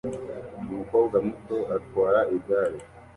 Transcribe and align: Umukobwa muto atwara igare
Umukobwa 0.61 1.15
muto 1.25 1.57
atwara 1.77 2.19
igare 2.35 2.79